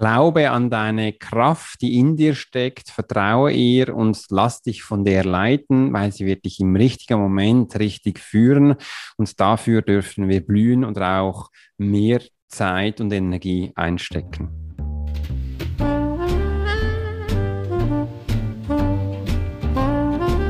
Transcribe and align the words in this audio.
Glaube 0.00 0.50
an 0.50 0.70
deine 0.70 1.12
Kraft, 1.12 1.82
die 1.82 1.98
in 1.98 2.16
dir 2.16 2.34
steckt, 2.34 2.88
vertraue 2.88 3.52
ihr 3.52 3.94
und 3.94 4.18
lass 4.30 4.62
dich 4.62 4.82
von 4.82 5.04
der 5.04 5.26
leiten, 5.26 5.92
weil 5.92 6.10
sie 6.10 6.24
wird 6.24 6.46
dich 6.46 6.58
im 6.58 6.74
richtigen 6.74 7.20
Moment 7.20 7.78
richtig 7.78 8.18
führen. 8.18 8.76
Und 9.18 9.38
dafür 9.38 9.82
dürfen 9.82 10.30
wir 10.30 10.40
blühen 10.40 10.84
und 10.84 10.98
auch 10.98 11.50
mehr 11.76 12.22
Zeit 12.48 13.02
und 13.02 13.12
Energie 13.12 13.72
einstecken. 13.74 14.48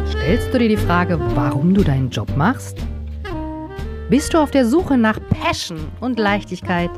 Stellst 0.07 0.55
du 0.55 0.61
dir 0.61 0.69
die 0.69 0.77
Frage, 0.77 1.19
warum 1.35 1.75
du 1.75 1.82
deinen 1.82 2.11
Job 2.11 2.37
machst? 2.37 2.79
Bist 4.09 4.32
du 4.32 4.39
auf 4.39 4.53
der 4.53 4.64
Suche 4.64 4.96
nach 4.96 5.19
Passion 5.29 5.89
und 6.01 6.21
Leichtigkeit? 6.21 6.91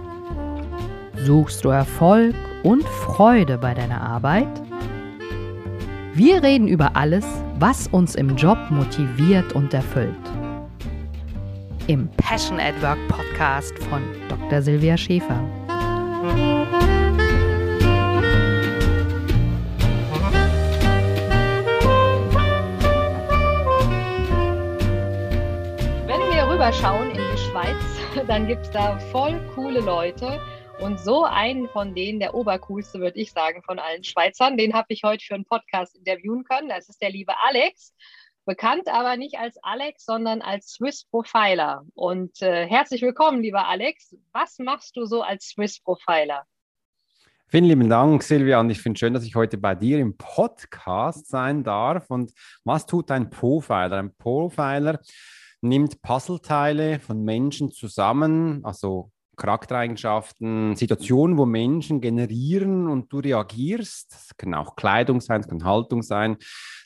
Suchst 1.24 1.64
du 1.64 1.68
Erfolg 1.68 2.34
und 2.64 2.82
Freude 2.82 3.56
bei 3.56 3.74
deiner 3.74 4.00
Arbeit? 4.00 4.48
Wir 6.14 6.42
reden 6.42 6.66
über 6.66 6.96
alles, 6.96 7.24
was 7.60 7.86
uns 7.86 8.16
im 8.16 8.34
Job 8.34 8.58
motiviert 8.70 9.52
und 9.52 9.72
erfüllt. 9.72 10.16
Im 11.86 12.08
Passion 12.16 12.58
at 12.58 12.74
Work 12.82 12.98
Podcast 13.06 13.72
von 13.84 14.02
Dr. 14.28 14.62
Silvia 14.62 14.96
Schäfer. 14.96 15.40
Wenn 26.06 26.20
wir 26.32 26.48
rüberschauen 26.52 27.10
in 27.10 27.20
die 27.32 27.38
Schweiz, 27.38 27.76
dann 28.26 28.48
gibt 28.48 28.62
es 28.62 28.70
da 28.72 28.98
voll 29.12 29.40
coole 29.54 29.80
Leute 29.80 30.40
und 30.82 30.98
so 30.98 31.22
einen 31.22 31.68
von 31.68 31.94
denen, 31.94 32.18
der 32.18 32.34
obercoolste, 32.34 32.98
würde 32.98 33.20
ich 33.20 33.30
sagen, 33.30 33.62
von 33.62 33.78
allen 33.78 34.02
Schweizern, 34.02 34.56
den 34.56 34.74
habe 34.74 34.86
ich 34.88 35.04
heute 35.04 35.24
für 35.24 35.34
einen 35.34 35.44
Podcast 35.44 35.96
interviewen 35.96 36.42
können. 36.42 36.68
Das 36.68 36.88
ist 36.88 37.00
der 37.00 37.10
liebe 37.10 37.32
Alex. 37.44 37.94
Bekannt 38.46 38.88
aber 38.88 39.16
nicht 39.16 39.38
als 39.38 39.56
Alex, 39.62 40.04
sondern 40.04 40.42
als 40.42 40.72
Swiss 40.72 41.04
Profiler. 41.04 41.84
Und 41.94 42.42
äh, 42.42 42.66
herzlich 42.66 43.02
willkommen, 43.02 43.42
lieber 43.42 43.68
Alex. 43.68 44.16
Was 44.32 44.58
machst 44.58 44.96
du 44.96 45.04
so 45.04 45.22
als 45.22 45.50
Swiss 45.50 45.78
Profiler? 45.80 46.44
Vielen 47.46 47.66
lieben 47.66 47.88
Dank, 47.88 48.24
Silvia. 48.24 48.58
Und 48.58 48.70
ich 48.70 48.80
finde 48.80 48.98
schön, 48.98 49.14
dass 49.14 49.24
ich 49.24 49.36
heute 49.36 49.58
bei 49.58 49.76
dir 49.76 50.00
im 50.00 50.16
Podcast 50.16 51.28
sein 51.28 51.62
darf. 51.62 52.10
Und 52.10 52.32
was 52.64 52.86
tut 52.86 53.12
ein 53.12 53.30
Profiler? 53.30 53.98
Ein 53.98 54.16
Profiler 54.16 54.98
nimmt 55.60 56.02
Puzzleteile 56.02 56.98
von 56.98 57.22
Menschen 57.22 57.70
zusammen, 57.70 58.64
also 58.64 59.12
Charaktereigenschaften, 59.42 60.76
Situationen, 60.76 61.36
wo 61.36 61.46
Menschen 61.46 62.00
generieren 62.00 62.86
und 62.86 63.12
du 63.12 63.18
reagierst. 63.18 64.12
Es 64.12 64.36
kann 64.36 64.54
auch 64.54 64.76
Kleidung 64.76 65.20
sein, 65.20 65.40
es 65.40 65.48
kann 65.48 65.64
Haltung 65.64 66.02
sein. 66.02 66.36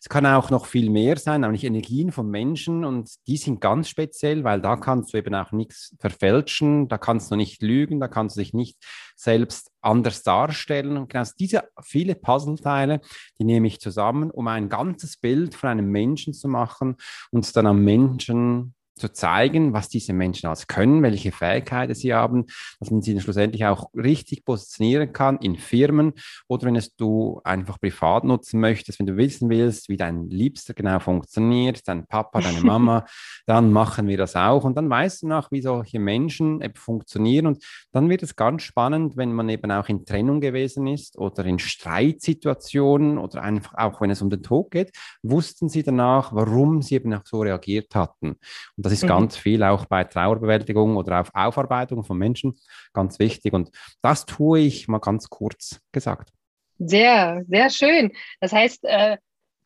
Es 0.01 0.09
kann 0.09 0.25
auch 0.25 0.49
noch 0.49 0.65
viel 0.65 0.89
mehr 0.89 1.19
sein, 1.19 1.43
nämlich 1.43 1.65
Energien 1.65 2.13
von 2.13 2.31
Menschen 2.31 2.87
und 2.87 3.11
die 3.27 3.37
sind 3.37 3.61
ganz 3.61 3.91
speziell, 3.91 4.43
weil 4.43 4.63
da 4.63 4.77
kannst 4.77 5.13
du 5.13 5.19
eben 5.19 5.35
auch 5.35 5.53
nichts 5.53 5.95
verfälschen, 5.99 6.89
da 6.89 6.97
kannst 6.97 7.31
du 7.31 7.37
nicht 7.37 7.61
lügen, 7.61 8.01
da 8.01 8.09
kannst 8.09 8.37
du 8.37 8.41
dich 8.41 8.55
nicht 8.55 8.79
selbst 9.17 9.71
anders 9.83 10.23
darstellen. 10.23 10.97
Und 10.97 11.11
genau 11.11 11.29
diese 11.39 11.65
viele 11.83 12.15
Puzzleteile, 12.15 13.03
die 13.39 13.45
nehme 13.45 13.67
ich 13.67 13.81
zusammen, 13.81 14.31
um 14.31 14.49
ein 14.49 14.71
ganzes 14.71 15.19
Bild 15.19 15.55
von 15.55 15.69
einem 15.69 15.91
Menschen 15.91 16.33
zu 16.33 16.49
machen 16.49 16.97
und 17.31 17.55
dann 17.55 17.67
am 17.67 17.85
Menschen 17.85 18.75
zu 18.97 19.13
zeigen, 19.13 19.75
was 19.75 19.89
diese 19.89 20.15
Menschen 20.15 20.47
alles 20.47 20.67
können, 20.67 21.03
welche 21.03 21.31
Fähigkeiten 21.31 21.95
sie 21.95 22.15
haben, 22.15 22.47
dass 22.81 22.91
man 22.91 23.03
sie 23.03 23.19
schlussendlich 23.21 23.67
auch 23.67 23.91
richtig 23.95 24.45
positionieren 24.45 25.13
kann 25.13 25.37
in 25.39 25.57
Firmen 25.57 26.15
oder 26.49 26.67
wenn 26.67 26.77
es 26.77 26.97
du 26.97 27.41
einfach 27.45 27.79
privat 27.79 28.25
nutzen 28.25 28.59
möchtest, 28.59 28.99
wenn 28.99 29.07
du 29.07 29.17
wissen 29.17 29.51
willst, 29.51 29.91
wie 29.91 29.99
dein 29.99 30.31
Liebster 30.31 30.73
genau 30.73 30.99
funktioniert, 30.99 31.87
dein 31.87 32.07
Papa, 32.07 32.41
deine 32.41 32.61
Mama, 32.63 33.05
dann 33.45 33.71
machen 33.71 34.09
wir 34.09 34.17
das 34.17 34.35
auch 34.35 34.65
und 34.65 34.77
dann 34.77 34.89
weißt 34.89 35.23
du 35.23 35.29
noch, 35.29 35.51
wie 35.51 35.61
solche 35.61 35.99
Menschen 35.99 36.63
eben 36.63 36.75
funktionieren 36.75 37.47
und 37.47 37.65
dann 37.93 38.09
wird 38.09 38.23
es 38.23 38.35
ganz 38.35 38.63
spannend, 38.63 39.17
wenn 39.17 39.33
man 39.33 39.49
eben 39.51 39.71
auch 39.71 39.89
in 39.89 40.07
Trennung 40.07 40.41
gewesen 40.41 40.87
ist 40.87 41.19
oder 41.19 41.45
in 41.45 41.59
Streitsituationen 41.59 43.19
oder 43.19 43.43
einfach 43.43 43.75
auch, 43.75 44.01
wenn 44.01 44.11
es 44.11 44.23
um 44.23 44.31
den 44.31 44.43
Tod 44.43 44.71
geht, 44.71 44.93
wussten 45.23 45.69
sie 45.69 45.83
danach, 45.83 46.33
warum 46.33 46.81
sie 46.81 46.95
eben 46.95 47.13
auch 47.13 47.27
so 47.27 47.41
reagiert 47.41 47.95
hatten. 47.95 48.37
Und 48.77 48.86
das 48.87 48.93
ist 48.93 49.03
mhm. 49.03 49.09
ganz 49.09 49.37
viel 49.37 49.65
auch 49.65 49.87
bei 49.87 50.05
Trauerbewältigung 50.05 50.97
oder 50.97 51.21
auf 51.21 51.31
Aufarbeitung 51.35 52.05
von 52.05 52.17
Menschen 52.17 52.57
ganz 52.93 53.19
wichtig. 53.19 53.53
Und 53.53 53.71
das 54.01 54.27
tue 54.27 54.61
ich 54.61 54.87
mal 54.87 55.01
ganz 55.01 55.29
kurz 55.29 55.81
gesagt. 55.91 56.31
Sehr, 56.79 57.43
sehr 57.49 57.71
schön. 57.71 58.13
Das 58.41 58.53
heißt, 58.53 58.85
äh, 58.85 59.17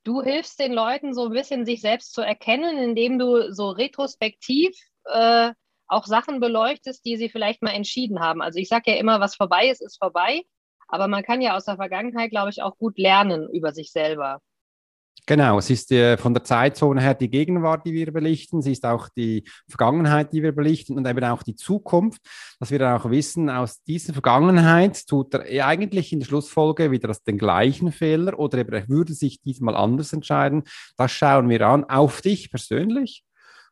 du 0.05 0.23
hilfst 0.23 0.59
den 0.59 0.73
Leuten 0.73 1.13
so 1.13 1.27
ein 1.27 1.33
bisschen, 1.33 1.67
sich 1.67 1.83
selbst 1.83 2.15
zu 2.15 2.23
erkennen, 2.23 2.79
indem 2.79 3.19
du 3.19 3.53
so 3.53 3.69
retrospektiv 3.69 4.71
äh, 5.05 5.51
auch 5.87 6.07
Sachen 6.07 6.41
beleuchtest, 6.41 7.05
die 7.05 7.19
sie 7.19 7.29
vielleicht 7.29 7.63
mal 7.63 7.73
entschieden 7.73 8.21
haben. 8.21 8.41
Also 8.41 8.59
ich 8.59 8.69
sage 8.69 8.93
ja 8.93 8.97
immer, 8.97 9.21
was 9.21 9.35
vorbei 9.35 9.69
ist, 9.69 9.83
ist 9.83 9.99
vorbei. 9.99 10.45
Aber 10.89 11.09
man 11.09 11.25
kann 11.25 11.43
ja 11.43 11.57
aus 11.57 11.67
der 11.67 11.77
Vergangenheit, 11.77 12.31
glaube 12.31 12.49
ich, 12.49 12.63
auch 12.63 12.79
gut 12.79 12.97
lernen 12.97 13.51
über 13.53 13.73
sich 13.73 13.93
selber. 13.93 14.41
Genau, 15.31 15.59
es 15.59 15.71
ist 15.71 15.93
äh, 15.93 16.17
von 16.17 16.35
der 16.35 16.43
Zeitzone 16.43 17.01
her 17.01 17.15
die 17.15 17.31
Gegenwart, 17.31 17.87
die 17.87 17.93
wir 17.93 18.13
belichten, 18.13 18.59
es 18.59 18.67
ist 18.67 18.85
auch 18.85 19.09
die 19.11 19.45
Vergangenheit, 19.69 20.33
die 20.33 20.43
wir 20.43 20.51
belichten 20.51 20.99
und 20.99 21.07
eben 21.07 21.23
auch 21.23 21.45
die 21.45 21.55
Zukunft, 21.55 22.21
dass 22.59 22.73
wir 22.73 22.81
dann 22.81 22.99
auch 22.99 23.09
wissen, 23.09 23.49
aus 23.49 23.81
dieser 23.85 24.13
Vergangenheit 24.13 25.07
tut 25.07 25.33
er 25.35 25.69
eigentlich 25.69 26.13
in 26.13 26.19
der 26.19 26.27
Schlussfolge 26.27 26.91
wieder 26.91 27.15
den 27.29 27.39
gleichen 27.39 27.93
Fehler 27.93 28.41
oder 28.41 28.59
eben 28.59 28.73
er 28.73 28.89
würde 28.89 29.15
sich 29.15 29.41
diesmal 29.41 29.77
anders 29.77 30.13
entscheiden. 30.13 30.65
Das 30.97 31.13
schauen 31.13 31.49
wir 31.49 31.65
an, 31.65 31.85
auf 31.85 32.23
dich 32.23 32.51
persönlich. 32.51 33.23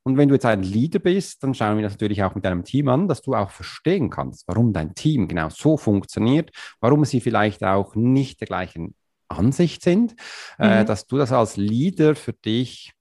Und 0.05 0.17
wenn 0.17 0.29
du 0.29 0.37
jetzt 0.37 0.47
ein 0.47 0.63
Leader 0.63 1.01
bist, 1.01 1.43
dann 1.43 1.55
schauen 1.55 1.77
wir 1.77 1.83
das 1.83 1.95
natürlich 1.95 2.23
auch 2.23 2.37
mit 2.37 2.45
deinem 2.45 2.63
Team 2.63 2.87
an, 2.87 3.09
dass 3.09 3.21
du 3.21 3.35
auch 3.35 3.51
verstehen 3.51 4.11
kannst, 4.11 4.47
warum 4.47 4.73
dein 4.73 4.95
Team 4.95 5.27
genau 5.27 5.49
so 5.49 5.77
funktioniert, 5.77 6.53
warum 6.81 7.05
sie 7.05 7.21
vielleicht 7.21 7.65
auch 7.65 7.97
nicht 7.97 8.41
der 8.41 8.47
gleichen 8.47 8.95
Ansicht 9.29 9.83
sind, 9.83 10.15
äh, 10.59 10.67
mhm. 10.67 10.73
äh, 10.73 10.85
dass 10.85 11.07
du 11.07 11.19
das 11.19 11.33
als 11.33 11.57
Leader 11.57 12.15
für 12.15 12.33
dich 12.33 12.93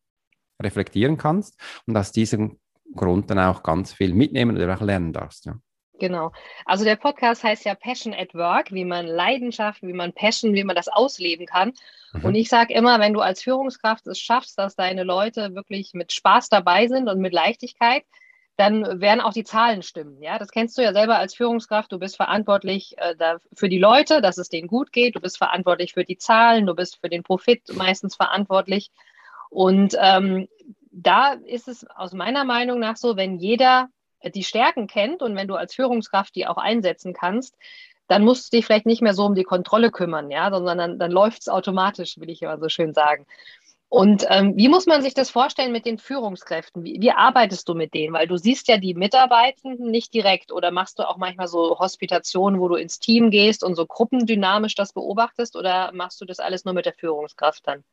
reflektieren 0.61 1.17
kannst 1.17 1.59
und 1.85 1.95
aus 1.95 2.11
diesem 2.11 2.59
Grund 2.95 3.29
dann 3.29 3.39
auch 3.39 3.63
ganz 3.63 3.93
viel 3.93 4.13
mitnehmen 4.13 4.55
oder 4.55 4.75
auch 4.75 4.81
lernen 4.81 5.13
darfst. 5.13 5.45
Ja. 5.45 5.59
Genau. 5.99 6.31
Also 6.65 6.83
der 6.83 6.95
Podcast 6.95 7.43
heißt 7.43 7.65
ja 7.65 7.75
Passion 7.75 8.13
at 8.13 8.33
Work, 8.33 8.71
wie 8.71 8.85
man 8.85 9.05
Leidenschaft, 9.05 9.81
wie 9.81 9.93
man 9.93 10.13
Passion, 10.13 10.53
wie 10.53 10.63
man 10.63 10.75
das 10.75 10.88
ausleben 10.88 11.45
kann. 11.45 11.73
Mhm. 12.13 12.25
Und 12.25 12.35
ich 12.35 12.49
sage 12.49 12.73
immer, 12.73 12.99
wenn 12.99 13.13
du 13.13 13.21
als 13.21 13.41
Führungskraft 13.41 14.05
es 14.07 14.19
schaffst, 14.19 14.57
dass 14.59 14.75
deine 14.75 15.03
Leute 15.03 15.55
wirklich 15.55 15.94
mit 15.94 16.11
Spaß 16.11 16.49
dabei 16.49 16.88
sind 16.88 17.09
und 17.09 17.19
mit 17.19 17.33
Leichtigkeit, 17.33 18.03
dann 18.57 19.01
werden 19.01 19.22
auch 19.22 19.34
die 19.34 19.44
Zahlen 19.44 19.84
stimmen. 19.84 20.22
Ja, 20.22 20.40
das 20.40 20.50
kennst 20.50 20.78
du 20.78 20.81
ja 20.81 20.91
selber 20.91 21.18
als 21.18 21.35
Führungskraft. 21.35 21.91
Du 21.91 22.00
bist 22.00 22.16
verantwortlich 22.16 22.97
äh, 22.97 23.16
für 23.53 23.69
die 23.69 23.78
Leute, 23.78 24.19
dass 24.19 24.40
es 24.40 24.50
denen 24.50 24.68
gut 24.68 24.91
geht. 24.91 25.16
Du 25.16 25.22
bist 25.22 25.38
verantwortlich 25.38 25.94
für 25.94 26.03
die 26.03 26.18
Zahlen. 26.18 26.66
Du 26.66 26.73
bist 26.73 26.97
für 27.00 27.09
den 27.09 27.22
Profit 27.22 27.62
meistens 27.75 28.16
verantwortlich. 28.16 28.91
Und 29.51 29.95
ähm, 30.00 30.47
da 30.91 31.34
ist 31.34 31.68
es 31.68 31.85
aus 31.95 32.13
meiner 32.13 32.44
Meinung 32.44 32.79
nach 32.79 32.97
so, 32.97 33.16
wenn 33.16 33.38
jeder 33.38 33.90
die 34.23 34.44
Stärken 34.44 34.88
kennt 34.88 35.22
und 35.22 35.35
wenn 35.35 35.47
du 35.47 35.56
als 35.56 35.75
Führungskraft 35.75 36.35
die 36.35 36.47
auch 36.47 36.57
einsetzen 36.57 37.13
kannst, 37.13 37.56
dann 38.07 38.24
musst 38.24 38.51
du 38.51 38.57
dich 38.57 38.66
vielleicht 38.66 38.85
nicht 38.85 39.01
mehr 39.01 39.13
so 39.13 39.25
um 39.25 39.35
die 39.35 39.44
Kontrolle 39.44 39.91
kümmern, 39.91 40.31
ja, 40.31 40.50
sondern 40.50 40.78
dann, 40.78 41.00
dann 41.00 41.12
läuft 41.12 41.41
es 41.41 41.50
automatisch, 41.50 42.18
will 42.18 42.29
ich 42.29 42.41
immer 42.41 42.57
so 42.57 42.69
schön 42.69 42.94
sagen. 42.94 43.28
Und 43.90 44.25
ähm, 44.30 44.53
wie 44.58 44.68
muss 44.68 44.86
man 44.86 45.02
sich 45.02 45.14
das 45.14 45.30
vorstellen 45.30 45.72
mit 45.72 45.86
den 45.86 45.98
Führungskräften? 45.98 46.84
Wie, 46.84 47.00
wie, 47.00 47.12
arbeitest 47.12 47.70
du 47.70 47.74
mit 47.74 47.94
denen? 47.94 48.14
Weil 48.14 48.28
du 48.28 48.36
siehst 48.36 48.68
ja 48.68 48.78
die 48.78 48.94
Mitarbeitenden 48.94 49.90
nicht 49.90 50.14
direkt 50.14 50.52
oder 50.52 50.72
machst 50.72 51.00
du 51.00 51.08
auch 51.08 51.18
manchmal 51.18 51.48
so 51.48 51.80
Hospitationen, 51.80 52.59
wo 52.59 52.68
du 52.68 52.75
ins 52.75 53.00
Team 53.00 53.31
gehst 53.31 53.64
und 53.64 53.75
so 53.75 53.86
gruppendynamisch 53.86 54.75
das 54.75 54.92
beobachtest 54.92 55.56
oder 55.56 55.94
machst 55.94 56.19
du 56.19 56.25
das 56.25 56.39
alles 56.39 56.66
nur 56.66 56.74
mit 56.74 56.86
der 56.86 56.94
Führungskraft 56.94 57.66
dann? 57.66 57.86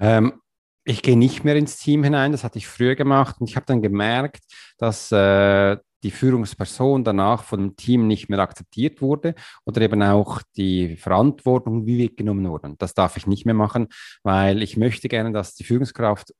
Ähm, 0.00 0.42
ich 0.84 1.02
gehe 1.02 1.16
nicht 1.16 1.44
mehr 1.44 1.54
ins 1.54 1.76
Team 1.76 2.02
hinein, 2.02 2.32
das 2.32 2.42
hatte 2.42 2.58
ich 2.58 2.66
früher 2.66 2.96
gemacht 2.96 3.36
und 3.38 3.48
ich 3.48 3.54
habe 3.54 3.66
dann 3.66 3.82
gemerkt, 3.82 4.42
dass 4.78 5.12
äh, 5.12 5.76
die 6.02 6.10
Führungsperson 6.10 7.04
danach 7.04 7.44
von 7.44 7.60
dem 7.60 7.76
Team 7.76 8.06
nicht 8.06 8.28
mehr 8.28 8.38
akzeptiert 8.38 9.00
wurde 9.00 9.34
oder 9.64 9.80
eben 9.82 10.02
auch 10.02 10.42
die 10.56 10.96
Verantwortung 10.96 11.86
wie 11.86 11.98
weggenommen 11.98 12.48
wurde. 12.48 12.68
Und 12.68 12.82
das 12.82 12.94
darf 12.94 13.16
ich 13.16 13.26
nicht 13.26 13.46
mehr 13.46 13.54
machen, 13.54 13.88
weil 14.22 14.62
ich 14.62 14.76
möchte 14.76 15.08
gerne, 15.08 15.32
dass 15.32 15.54
die 15.54 15.64
Führungskraft 15.64 16.34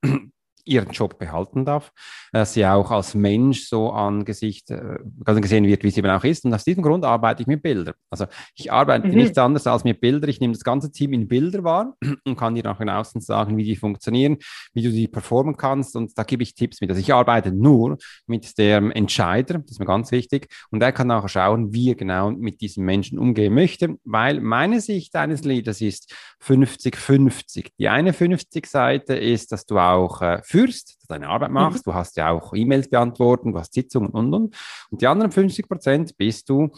ihren 0.65 0.91
Job 0.91 1.19
behalten 1.19 1.65
darf, 1.65 1.93
dass 2.33 2.55
sie 2.55 2.67
auch 2.67 2.91
als 2.91 3.15
Mensch 3.15 3.67
so 3.67 3.91
angesicht 3.91 4.71
äh, 4.71 4.99
gesehen 5.25 5.67
wird, 5.67 5.83
wie 5.85 5.91
sie 5.91 6.01
eben 6.01 6.11
auch 6.11 6.25
ist. 6.25 6.45
Und 6.45 6.55
aus 6.55 6.65
diesem 6.65 6.83
Grund 6.83 7.05
arbeite 7.05 7.43
ich 7.43 7.47
mit 7.47 7.63
Bildern. 7.63 7.95
Also 8.11 8.27
ich 8.55 8.73
arbeite 8.73 9.09
mhm. 9.09 9.15
nichts 9.15 9.39
anderes 9.39 9.67
als 9.67 9.85
mit 9.85 10.01
Bildern. 10.01 10.31
Ich 10.31 10.41
nehme 10.41 10.53
das 10.53 10.65
ganze 10.65 10.91
Team 10.91 11.13
in 11.13 11.29
Bilder 11.29 11.65
wahr 11.65 11.97
und 12.25 12.37
kann 12.37 12.55
dir 12.55 12.65
nach 12.65 12.81
außen 12.81 13.21
sagen, 13.21 13.57
wie 13.57 13.65
die 13.65 13.77
funktionieren, 13.77 14.39
wie 14.73 14.83
du 14.83 14.91
die 14.91 15.09
performen 15.09 15.57
kannst. 15.57 15.97
Und 15.97 16.17
da 16.17 16.23
gebe 16.23 16.43
ich 16.43 16.55
Tipps 16.55 16.81
mit. 16.81 16.91
Also 16.91 17.01
ich 17.01 17.13
arbeite 17.13 17.53
nur 17.53 17.99
mit 18.27 18.59
dem 18.59 18.91
Entscheider, 18.91 19.59
das 19.59 19.73
ist 19.73 19.81
mir 19.81 19.87
ganz 19.87 20.13
wichtig. 20.13 20.49
Und 20.71 20.83
er 20.83 20.93
kann 20.93 21.09
nachher 21.09 21.29
schauen, 21.29 21.73
wie 21.73 21.91
er 21.91 21.95
genau 21.95 22.31
mit 22.31 22.61
diesen 22.61 22.85
Menschen 22.85 23.19
umgehen 23.19 23.55
möchte, 23.55 23.97
weil 24.05 24.41
meine 24.41 24.81
Sicht 24.81 25.15
eines 25.17 25.45
Leaders 25.45 25.81
ist 25.81 26.15
50-50. 26.43 27.73
Die 27.79 27.89
eine 27.89 28.13
50-Seite 28.13 29.15
ist, 29.15 29.53
dass 29.53 29.67
du 29.67 29.79
auch 29.79 30.23
äh, 30.23 30.41
führst, 30.51 30.99
deine 31.09 31.29
Arbeit 31.29 31.51
machst. 31.51 31.87
Mhm. 31.87 31.91
Du 31.91 31.95
hast 31.95 32.17
ja 32.17 32.31
auch 32.31 32.53
E-Mails 32.55 32.89
beantworten, 32.89 33.53
du 33.53 33.59
hast 33.59 33.73
Sitzungen 33.73 34.11
und 34.11 34.35
und. 34.35 34.57
Und 34.91 35.01
die 35.01 35.07
anderen 35.07 35.31
50 35.31 35.69
Prozent 35.69 36.17
bist 36.17 36.49
du 36.49 36.71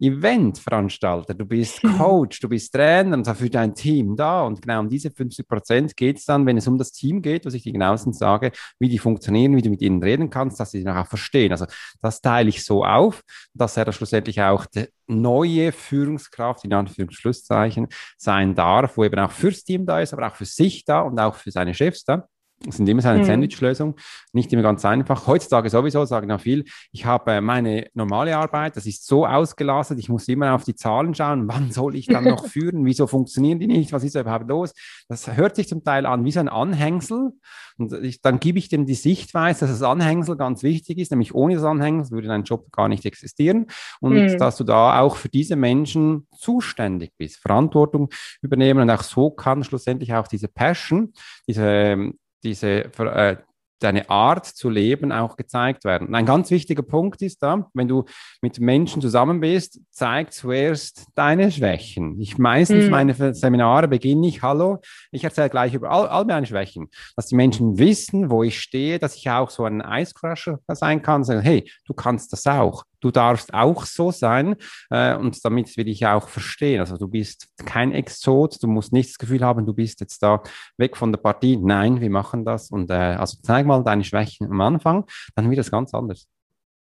Eventveranstalter, 0.00 1.34
du 1.34 1.44
bist 1.44 1.82
Coach, 1.98 2.40
du 2.40 2.48
bist 2.48 2.72
Trainer 2.72 3.16
und 3.16 3.26
für 3.28 3.50
dein 3.50 3.74
Team 3.74 4.16
da. 4.16 4.42
Und 4.42 4.62
genau 4.62 4.80
um 4.80 4.88
diese 4.88 5.10
50 5.10 5.46
Prozent 5.46 5.96
geht 5.96 6.18
es 6.18 6.24
dann, 6.24 6.46
wenn 6.46 6.56
es 6.56 6.68
um 6.68 6.78
das 6.78 6.92
Team 6.92 7.20
geht, 7.20 7.44
was 7.44 7.54
ich 7.54 7.64
dir 7.64 7.72
genauestens 7.72 8.18
sage, 8.18 8.52
wie 8.78 8.88
die 8.88 8.98
funktionieren, 8.98 9.56
wie 9.56 9.62
du 9.62 9.70
mit 9.70 9.82
ihnen 9.82 10.02
reden 10.02 10.30
kannst, 10.30 10.60
dass 10.60 10.70
sie 10.70 10.84
dich 10.84 10.88
auch 10.88 11.06
verstehen. 11.06 11.52
Also 11.52 11.66
das 12.00 12.20
teile 12.20 12.48
ich 12.48 12.64
so 12.64 12.84
auf, 12.84 13.22
dass 13.54 13.76
er 13.76 13.90
schlussendlich 13.92 14.40
auch 14.40 14.66
die 14.66 14.86
neue 15.06 15.72
Führungskraft, 15.72 16.64
in 16.64 16.72
Anführungsschlusszeichen, 16.72 17.88
sein 18.16 18.54
darf, 18.54 18.96
wo 18.96 19.04
eben 19.04 19.18
auch 19.18 19.32
fürs 19.32 19.64
Team 19.64 19.84
da 19.84 20.00
ist, 20.00 20.12
aber 20.12 20.28
auch 20.28 20.36
für 20.36 20.44
sich 20.44 20.84
da 20.84 21.00
und 21.00 21.18
auch 21.18 21.34
für 21.34 21.50
seine 21.50 21.74
Chefs 21.74 22.04
da. 22.04 22.28
Das 22.64 22.76
sind 22.76 22.88
immer 22.88 23.04
eine 23.04 23.20
mhm. 23.20 23.24
Sandwich-Lösung, 23.24 23.94
nicht 24.32 24.52
immer 24.52 24.62
ganz 24.62 24.84
einfach. 24.84 25.28
Heutzutage 25.28 25.70
sowieso 25.70 26.04
sagen 26.04 26.28
ja 26.28 26.38
viel, 26.38 26.64
ich 26.90 27.04
habe 27.06 27.32
äh, 27.32 27.40
meine 27.40 27.86
normale 27.94 28.36
Arbeit, 28.36 28.76
das 28.76 28.84
ist 28.84 29.06
so 29.06 29.24
ausgelastet, 29.24 29.98
ich 30.00 30.08
muss 30.08 30.26
immer 30.26 30.54
auf 30.54 30.64
die 30.64 30.74
Zahlen 30.74 31.14
schauen, 31.14 31.46
wann 31.46 31.70
soll 31.70 31.94
ich 31.94 32.06
dann 32.06 32.24
noch 32.24 32.46
führen, 32.48 32.84
wieso 32.84 33.06
funktionieren 33.06 33.60
die 33.60 33.68
nicht, 33.68 33.92
was 33.92 34.02
ist 34.02 34.16
da 34.16 34.22
überhaupt 34.22 34.48
los? 34.48 34.72
Das 35.08 35.36
hört 35.36 35.54
sich 35.54 35.68
zum 35.68 35.84
Teil 35.84 36.04
an 36.04 36.24
wie 36.24 36.32
so 36.32 36.40
ein 36.40 36.48
Anhängsel. 36.48 37.30
Und 37.78 37.92
ich, 37.92 38.22
dann 38.22 38.40
gebe 38.40 38.58
ich 38.58 38.68
dem 38.68 38.86
die 38.86 38.94
Sichtweise, 38.94 39.60
dass 39.60 39.78
das 39.78 39.82
Anhängsel 39.82 40.36
ganz 40.36 40.64
wichtig 40.64 40.98
ist, 40.98 41.12
nämlich 41.12 41.32
ohne 41.34 41.54
das 41.54 41.62
Anhängsel 41.62 42.12
würde 42.12 42.26
dein 42.26 42.42
Job 42.42 42.72
gar 42.72 42.88
nicht 42.88 43.06
existieren. 43.06 43.66
Und 44.00 44.14
mhm. 44.14 44.36
dass 44.36 44.56
du 44.56 44.64
da 44.64 44.98
auch 44.98 45.14
für 45.14 45.28
diese 45.28 45.54
Menschen 45.54 46.26
zuständig 46.36 47.12
bist, 47.16 47.36
Verantwortung 47.36 48.10
übernehmen. 48.42 48.80
Und 48.80 48.90
auch 48.90 49.04
so 49.04 49.30
kann 49.30 49.62
schlussendlich 49.62 50.12
auch 50.12 50.26
diese 50.26 50.48
Passion, 50.48 51.12
diese 51.46 51.62
ähm, 51.64 52.18
diese, 52.42 52.84
äh, 52.98 53.36
deine 53.80 54.10
Art 54.10 54.46
zu 54.46 54.70
leben 54.70 55.12
auch 55.12 55.36
gezeigt 55.36 55.84
werden. 55.84 56.08
Und 56.08 56.14
ein 56.14 56.26
ganz 56.26 56.50
wichtiger 56.50 56.82
Punkt 56.82 57.22
ist 57.22 57.42
da, 57.42 57.68
wenn 57.74 57.88
du 57.88 58.04
mit 58.42 58.58
Menschen 58.60 59.00
zusammen 59.00 59.40
bist, 59.40 59.80
zeig 59.90 60.32
zuerst 60.32 61.06
deine 61.14 61.50
Schwächen. 61.50 62.20
Ich 62.20 62.38
meistens 62.38 62.86
mhm. 62.86 62.90
meine 62.90 63.34
Seminare 63.34 63.88
beginne 63.88 64.26
ich, 64.26 64.42
hallo, 64.42 64.78
ich 65.12 65.24
erzähle 65.24 65.50
gleich 65.50 65.74
über 65.74 65.90
all, 65.90 66.08
all 66.08 66.24
meine 66.24 66.46
Schwächen, 66.46 66.88
dass 67.16 67.26
die 67.26 67.36
Menschen 67.36 67.78
wissen, 67.78 68.30
wo 68.30 68.42
ich 68.42 68.58
stehe, 68.58 68.98
dass 68.98 69.14
ich 69.14 69.30
auch 69.30 69.50
so 69.50 69.64
ein 69.64 69.82
Icecrusher 69.86 70.58
sein 70.68 71.02
kann, 71.02 71.24
sagen, 71.24 71.42
hey, 71.42 71.70
du 71.86 71.94
kannst 71.94 72.32
das 72.32 72.46
auch 72.46 72.84
du 73.00 73.10
darfst 73.10 73.54
auch 73.54 73.84
so 73.84 74.10
sein 74.10 74.56
äh, 74.90 75.14
und 75.14 75.44
damit 75.44 75.76
will 75.76 75.88
ich 75.88 76.06
auch 76.06 76.28
verstehen. 76.28 76.80
Also 76.80 76.96
du 76.96 77.08
bist 77.08 77.48
kein 77.64 77.92
Exot, 77.92 78.62
du 78.62 78.66
musst 78.66 78.92
nicht 78.92 79.10
das 79.10 79.18
Gefühl 79.18 79.44
haben, 79.44 79.66
du 79.66 79.74
bist 79.74 80.00
jetzt 80.00 80.22
da 80.22 80.42
weg 80.76 80.96
von 80.96 81.12
der 81.12 81.18
Partie. 81.18 81.56
Nein, 81.56 82.00
wir 82.00 82.10
machen 82.10 82.44
das 82.44 82.70
und 82.70 82.90
äh, 82.90 82.94
also 82.94 83.38
zeig 83.42 83.66
mal 83.66 83.82
deine 83.84 84.04
Schwächen 84.04 84.50
am 84.50 84.60
Anfang, 84.60 85.06
dann 85.34 85.50
wird 85.50 85.60
es 85.60 85.70
ganz 85.70 85.94
anders. 85.94 86.26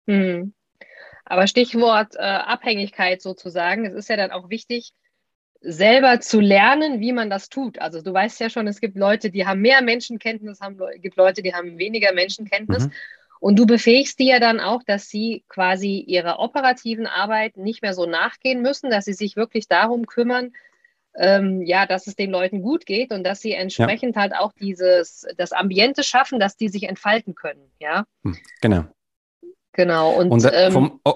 Hm. 0.07 0.55
Aber 1.25 1.47
Stichwort 1.47 2.15
äh, 2.17 2.21
Abhängigkeit 2.21 3.21
sozusagen, 3.21 3.85
es 3.85 3.95
ist 3.95 4.09
ja 4.09 4.17
dann 4.17 4.31
auch 4.31 4.49
wichtig, 4.49 4.93
selber 5.61 6.21
zu 6.21 6.41
lernen, 6.41 7.01
wie 7.01 7.13
man 7.13 7.31
das 7.31 7.49
tut. 7.49 7.79
Also 7.81 8.01
du 8.01 8.13
weißt 8.13 8.41
ja 8.41 8.49
schon, 8.49 8.67
es 8.69 8.81
gibt 8.81 8.97
Leute, 8.97 9.31
die 9.31 9.47
haben 9.47 9.61
mehr 9.61 9.83
Menschenkenntnis, 9.83 10.61
es 10.61 11.01
gibt 11.03 11.17
Leute, 11.17 11.43
die 11.43 11.53
haben 11.53 11.79
weniger 11.79 12.13
Menschenkenntnis. 12.15 12.87
Mhm. 12.87 12.93
Und 13.41 13.59
du 13.59 13.67
befähigst 13.67 14.19
die 14.19 14.27
ja 14.27 14.41
dann 14.41 14.61
auch, 14.61 14.83
dass 14.83 15.09
sie 15.09 15.45
quasi 15.49 15.99
ihrer 15.99 16.39
operativen 16.39 17.07
Arbeit 17.07 17.57
nicht 17.57 17.83
mehr 17.83 17.95
so 17.95 18.07
nachgehen 18.07 18.63
müssen, 18.63 18.91
dass 18.91 19.05
sie 19.05 19.13
sich 19.13 19.37
wirklich 19.37 19.69
darum 19.69 20.07
kümmern, 20.07 20.53
ähm, 21.17 21.63
ja, 21.63 21.87
dass 21.87 22.07
es 22.07 22.17
den 22.17 22.31
Leuten 22.31 22.63
gut 22.63 22.87
geht 22.87 23.13
und 23.13 23.25
dass 23.25 23.41
sie 23.41 23.53
entsprechend 23.53 24.17
ja. 24.17 24.23
halt 24.23 24.35
auch 24.35 24.53
dieses, 24.53 25.27
das 25.37 25.53
Ambiente 25.53 26.03
schaffen, 26.03 26.39
dass 26.39 26.57
die 26.57 26.69
sich 26.69 26.85
entfalten 26.85 27.35
können, 27.35 27.71
ja. 27.79 28.05
Hm, 28.25 28.37
genau. 28.61 28.85
Genau. 29.73 30.13
Und, 30.13 30.31
und 30.31 30.45
äh, 30.45 30.71
vom, 30.71 31.01
ähm, 31.05 31.15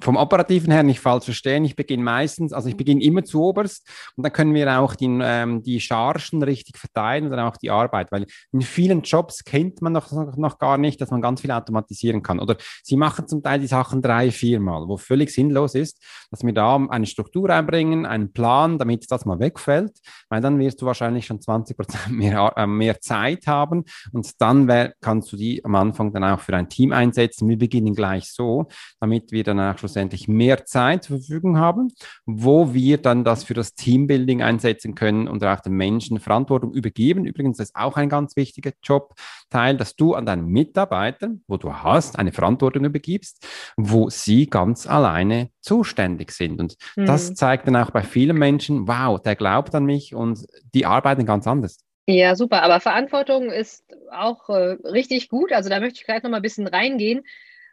vom 0.00 0.16
Operativen 0.16 0.72
her 0.72 0.82
nicht 0.82 1.00
falsch 1.00 1.24
verstehen. 1.24 1.64
Ich 1.64 1.76
beginne 1.76 2.02
meistens, 2.02 2.52
also 2.52 2.68
ich 2.68 2.76
beginne 2.76 3.02
immer 3.02 3.24
zu 3.24 3.42
oberst 3.42 3.86
und 4.16 4.24
dann 4.24 4.32
können 4.32 4.54
wir 4.54 4.80
auch 4.80 4.94
die, 4.94 5.18
ähm, 5.22 5.62
die 5.62 5.80
Chargen 5.80 6.42
richtig 6.42 6.78
verteilen 6.78 7.24
und 7.24 7.30
dann 7.30 7.40
auch 7.40 7.56
die 7.56 7.70
Arbeit, 7.70 8.12
weil 8.12 8.26
in 8.52 8.62
vielen 8.62 9.02
Jobs 9.02 9.44
kennt 9.44 9.82
man 9.82 9.92
noch, 9.92 10.10
noch 10.36 10.58
gar 10.58 10.78
nicht, 10.78 11.00
dass 11.00 11.10
man 11.10 11.20
ganz 11.20 11.40
viel 11.40 11.50
automatisieren 11.50 12.22
kann. 12.22 12.40
Oder 12.40 12.56
sie 12.82 12.96
machen 12.96 13.28
zum 13.28 13.42
Teil 13.42 13.60
die 13.60 13.66
Sachen 13.66 14.02
drei, 14.02 14.30
viermal, 14.30 14.88
wo 14.88 14.96
völlig 14.96 15.32
sinnlos 15.32 15.74
ist, 15.74 16.02
dass 16.30 16.42
wir 16.44 16.52
da 16.52 16.76
eine 16.76 17.06
Struktur 17.06 17.50
einbringen, 17.50 18.06
einen 18.06 18.32
Plan, 18.32 18.78
damit 18.78 19.10
das 19.10 19.24
mal 19.24 19.38
wegfällt, 19.38 19.98
weil 20.28 20.40
dann 20.40 20.58
wirst 20.58 20.80
du 20.80 20.86
wahrscheinlich 20.86 21.26
schon 21.26 21.40
20 21.40 21.76
Prozent 21.76 22.10
mehr, 22.10 22.52
äh, 22.56 22.66
mehr 22.66 23.00
Zeit 23.00 23.46
haben 23.46 23.84
und 24.12 24.40
dann 24.40 24.68
wär, 24.68 24.94
kannst 25.00 25.32
du 25.32 25.36
die 25.36 25.64
am 25.64 25.74
Anfang 25.74 26.12
dann 26.12 26.24
auch 26.24 26.40
für 26.40 26.54
ein 26.54 26.68
Team 26.68 26.92
einsetzen. 26.92 27.48
Wir 27.48 27.58
beginnen 27.58 27.94
gleich 27.94 28.30
so, 28.30 28.66
damit 29.00 29.32
wir 29.32 29.44
dann 29.44 29.60
auch 29.60 29.78
schlussendlich 29.90 30.28
mehr 30.28 30.64
Zeit 30.66 31.04
zur 31.04 31.18
Verfügung 31.18 31.58
haben, 31.58 31.92
wo 32.24 32.72
wir 32.72 32.98
dann 32.98 33.24
das 33.24 33.42
für 33.42 33.54
das 33.54 33.74
Teambuilding 33.74 34.40
einsetzen 34.40 34.94
können 34.94 35.26
und 35.26 35.44
auch 35.44 35.60
den 35.60 35.72
Menschen 35.72 36.20
Verantwortung 36.20 36.72
übergeben. 36.72 37.24
Übrigens 37.24 37.56
das 37.56 37.70
ist 37.70 37.76
auch 37.76 37.96
ein 37.96 38.08
ganz 38.08 38.36
wichtiger 38.36 38.70
Jobteil, 38.82 39.76
dass 39.76 39.96
du 39.96 40.14
an 40.14 40.26
deinen 40.26 40.46
Mitarbeitern, 40.46 41.42
wo 41.48 41.56
du 41.56 41.72
hast, 41.72 42.18
eine 42.18 42.32
Verantwortung 42.32 42.84
übergibst, 42.84 43.46
wo 43.76 44.08
sie 44.08 44.46
ganz 44.46 44.86
alleine 44.86 45.50
zuständig 45.60 46.30
sind. 46.30 46.60
Und 46.60 46.76
mhm. 46.96 47.06
das 47.06 47.34
zeigt 47.34 47.66
dann 47.66 47.76
auch 47.76 47.90
bei 47.90 48.02
vielen 48.02 48.38
Menschen, 48.38 48.86
wow, 48.86 49.20
der 49.20 49.34
glaubt 49.34 49.74
an 49.74 49.84
mich 49.84 50.14
und 50.14 50.46
die 50.72 50.86
arbeiten 50.86 51.26
ganz 51.26 51.46
anders. 51.46 51.78
Ja, 52.06 52.34
super. 52.34 52.62
Aber 52.62 52.80
Verantwortung 52.80 53.50
ist 53.50 53.84
auch 54.12 54.48
äh, 54.48 54.76
richtig 54.84 55.28
gut. 55.28 55.52
Also 55.52 55.68
da 55.68 55.80
möchte 55.80 55.98
ich 55.98 56.04
gleich 56.04 56.22
noch 56.22 56.30
mal 56.30 56.38
ein 56.38 56.42
bisschen 56.42 56.66
reingehen 56.66 57.22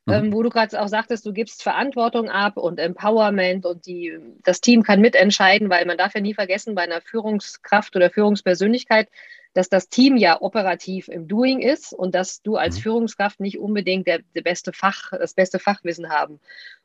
ähm, 0.07 0.27
mhm. 0.27 0.33
wo 0.33 0.43
du 0.43 0.49
gerade 0.49 0.81
auch 0.81 0.87
sagtest, 0.87 1.25
du 1.25 1.33
gibst 1.33 1.63
Verantwortung 1.63 2.29
ab 2.29 2.57
und 2.57 2.79
Empowerment 2.79 3.65
und 3.65 3.85
die, 3.85 4.17
das 4.43 4.61
Team 4.61 4.83
kann 4.83 5.01
mitentscheiden, 5.01 5.69
weil 5.69 5.85
man 5.85 5.97
darf 5.97 6.15
ja 6.15 6.21
nie 6.21 6.33
vergessen, 6.33 6.75
bei 6.75 6.83
einer 6.83 7.01
Führungskraft 7.01 7.95
oder 7.95 8.09
Führungspersönlichkeit, 8.09 9.09
dass 9.53 9.69
das 9.69 9.89
Team 9.89 10.17
ja 10.17 10.41
operativ 10.41 11.07
im 11.07 11.27
Doing 11.27 11.61
ist 11.61 11.91
und 11.91 12.13
dass 12.15 12.41
du 12.41 12.57
als 12.57 12.77
mhm. 12.77 12.81
Führungskraft 12.81 13.39
nicht 13.39 13.59
unbedingt 13.59 14.07
der, 14.07 14.19
der 14.35 14.41
beste 14.41 14.71
Fach, 14.71 15.11
das 15.11 15.33
beste 15.33 15.59
Fachwissen 15.59 16.09
haben 16.09 16.39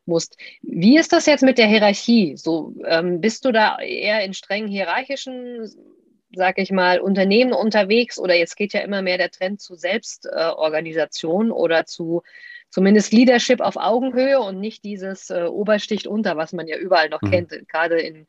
musst. 0.07 0.37
Wie 0.63 0.99
ist 0.99 1.13
das 1.13 1.27
jetzt 1.27 1.43
mit 1.43 1.59
der 1.59 1.67
Hierarchie? 1.67 2.37
So, 2.37 2.75
ähm, 2.87 3.21
bist 3.21 3.45
du 3.45 3.53
da 3.53 3.79
eher 3.79 4.25
in 4.25 4.35
streng 4.35 4.67
hierarchischen 4.67 5.71
sag 6.35 6.59
ich 6.59 6.73
mal, 6.73 7.01
Unternehmen 7.01 7.53
unterwegs 7.53 8.19
oder 8.19 8.35
jetzt 8.35 8.57
geht 8.57 8.73
ja 8.73 8.81
immer 8.81 9.03
mehr 9.03 9.19
der 9.19 9.31
Trend 9.31 9.61
zu 9.61 9.75
Selbstorganisation 9.75 11.49
äh, 11.49 11.53
oder 11.53 11.85
zu 11.85 12.23
zumindest 12.73 13.13
Leadership 13.13 13.61
auf 13.61 13.77
Augenhöhe 13.77 14.41
und 14.41 14.59
nicht 14.59 14.83
dieses 14.83 15.31
äh, 15.31 15.45
Obersticht 15.45 16.07
unter, 16.07 16.37
was 16.37 16.53
man 16.53 16.67
ja 16.67 16.79
überall 16.79 17.11
noch 17.11 17.23
mhm. 17.23 17.31
kennt. 17.31 17.69
Gerade 17.69 18.01
in, 18.01 18.27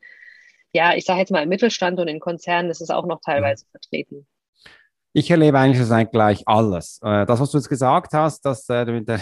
ja, 0.72 0.94
ich 0.94 1.06
sage 1.06 1.20
jetzt 1.20 1.32
mal 1.32 1.42
im 1.42 1.48
Mittelstand 1.48 1.98
und 1.98 2.08
in 2.08 2.20
Konzernen 2.20 2.70
ist 2.70 2.82
es 2.82 2.90
auch 2.90 3.06
noch 3.06 3.20
teilweise 3.20 3.64
mhm. 3.64 3.70
vertreten. 3.70 4.26
Ich 5.16 5.30
erlebe 5.30 5.56
eigentlich 5.60 5.86
das 5.86 6.10
gleich 6.10 6.42
alles. 6.44 6.98
Äh, 7.00 7.24
das, 7.24 7.38
was 7.38 7.52
du 7.52 7.58
jetzt 7.58 7.68
gesagt 7.68 8.14
hast, 8.14 8.44
dass 8.44 8.68
äh, 8.68 9.00
der, 9.00 9.20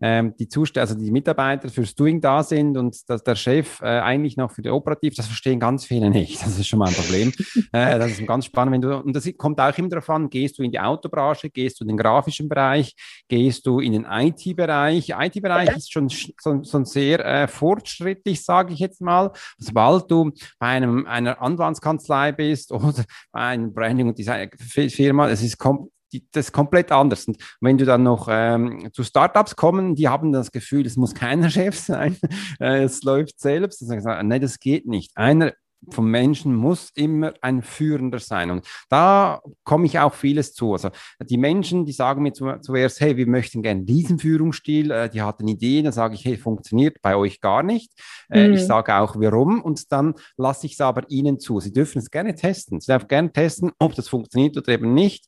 äh, 0.00 0.22
die 0.38 0.48
Zust 0.48 0.78
also 0.78 0.94
die 0.94 1.10
Mitarbeiter 1.10 1.68
fürs 1.68 1.94
Doing 1.94 2.18
da 2.18 2.42
sind 2.42 2.78
und 2.78 2.96
dass 3.10 3.22
der 3.22 3.34
Chef 3.34 3.78
äh, 3.82 4.00
eigentlich 4.00 4.38
noch 4.38 4.50
für 4.50 4.62
die 4.62 4.70
Operativ, 4.70 5.14
das 5.16 5.26
verstehen 5.26 5.60
ganz 5.60 5.84
viele 5.84 6.08
nicht. 6.08 6.40
Das 6.40 6.58
ist 6.58 6.66
schon 6.66 6.78
mal 6.78 6.88
ein 6.88 6.94
Problem. 6.94 7.30
das 7.72 8.12
ist 8.12 8.26
ganz 8.26 8.46
spannend, 8.46 8.72
wenn 8.72 8.80
du, 8.80 8.96
und 8.96 9.14
das 9.14 9.30
kommt 9.36 9.60
auch 9.60 9.76
immer 9.76 9.90
darauf 9.90 10.08
an, 10.08 10.30
gehst 10.30 10.58
du 10.58 10.62
in 10.62 10.70
die 10.70 10.80
Autobranche, 10.80 11.50
gehst 11.50 11.78
du 11.78 11.84
in 11.84 11.88
den 11.88 11.98
grafischen 11.98 12.48
Bereich, 12.48 12.94
gehst 13.28 13.66
du 13.66 13.80
in 13.80 13.92
den 13.92 14.06
IT-Bereich. 14.08 15.10
IT-Bereich 15.10 15.76
ist 15.76 15.92
schon, 15.92 16.08
schon, 16.08 16.64
schon 16.64 16.86
sehr 16.86 17.48
fortschrittlich, 17.48 18.42
sage 18.42 18.72
ich 18.72 18.78
jetzt 18.78 19.02
mal. 19.02 19.30
Sobald 19.58 20.10
du 20.10 20.30
bei 20.58 20.68
einem, 20.68 21.04
einer 21.04 21.42
Anwaltskanzlei 21.42 22.32
bist 22.32 22.72
oder 22.72 23.04
bei 23.30 23.40
einer 23.40 23.68
Branding- 23.68 24.08
und 24.08 24.18
Design-Firma, 24.18 25.33
es 25.34 25.42
ist 25.42 25.58
kom 25.58 25.90
das 26.32 26.46
ist 26.46 26.52
komplett 26.52 26.92
anders. 26.92 27.26
Und 27.26 27.38
wenn 27.60 27.76
du 27.76 27.84
dann 27.84 28.04
noch 28.04 28.28
ähm, 28.30 28.88
zu 28.92 29.02
Startups 29.02 29.56
kommen, 29.56 29.96
die 29.96 30.08
haben 30.08 30.32
das 30.32 30.52
Gefühl, 30.52 30.86
es 30.86 30.96
muss 30.96 31.12
keiner 31.12 31.50
Chef 31.50 31.76
sein, 31.76 32.16
äh, 32.60 32.84
es 32.84 33.02
läuft 33.02 33.40
selbst. 33.40 33.82
Nee, 33.82 34.38
das 34.38 34.60
geht 34.60 34.86
nicht. 34.86 35.16
Einer 35.16 35.52
vom 35.90 36.10
Menschen 36.10 36.54
muss 36.54 36.90
immer 36.94 37.34
ein 37.40 37.62
Führender 37.62 38.18
sein. 38.18 38.50
Und 38.50 38.66
da 38.88 39.40
komme 39.64 39.86
ich 39.86 39.98
auch 39.98 40.14
vieles 40.14 40.54
zu. 40.54 40.72
Also 40.72 40.90
die 41.20 41.36
Menschen, 41.36 41.84
die 41.84 41.92
sagen 41.92 42.22
mir 42.22 42.32
zu, 42.32 42.58
zuerst, 42.60 43.00
hey, 43.00 43.16
wir 43.16 43.26
möchten 43.26 43.62
gerne 43.62 43.82
diesen 43.82 44.18
Führungsstil, 44.18 44.90
äh, 44.90 45.08
die 45.08 45.22
hatten 45.22 45.48
Ideen, 45.48 45.84
dann 45.84 45.92
sage 45.92 46.14
ich, 46.14 46.24
hey, 46.24 46.36
funktioniert 46.36 47.00
bei 47.02 47.16
euch 47.16 47.40
gar 47.40 47.62
nicht. 47.62 47.92
Äh, 48.30 48.48
mhm. 48.48 48.54
Ich 48.54 48.64
sage 48.64 48.94
auch, 48.96 49.16
warum 49.16 49.62
und 49.62 49.92
dann 49.92 50.14
lasse 50.36 50.66
ich 50.66 50.74
es 50.74 50.80
aber 50.80 51.02
ihnen 51.08 51.38
zu. 51.38 51.60
Sie 51.60 51.72
dürfen 51.72 51.98
es 51.98 52.10
gerne 52.10 52.34
testen. 52.34 52.80
Sie 52.80 52.90
dürfen 52.92 53.08
gerne 53.08 53.32
testen, 53.32 53.72
ob 53.78 53.94
das 53.94 54.08
funktioniert 54.08 54.56
oder 54.56 54.68
eben 54.68 54.94
nicht. 54.94 55.26